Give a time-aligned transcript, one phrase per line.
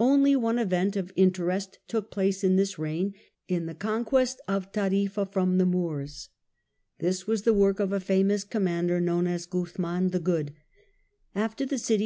[0.00, 3.12] Only one event of interest took place in this reign
[3.46, 6.30] in the conquest of Tarifa from the Moors.
[7.00, 10.54] This was the work of a famous com mander known as Guzman the Good.
[11.34, 11.94] After the city Guzman..